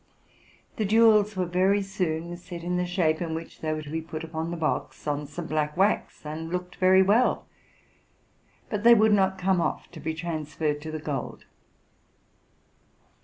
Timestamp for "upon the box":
4.23-5.05